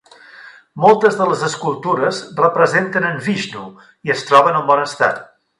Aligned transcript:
Moltes 0.85 1.17
de 1.19 1.27
les 1.31 1.43
escultures 1.49 2.23
representen 2.41 3.07
en 3.13 3.23
Vishnu 3.29 3.63
i 4.09 4.17
es 4.19 4.29
troben 4.31 4.63
en 4.63 4.69
bon 4.73 4.87
estat. 4.91 5.25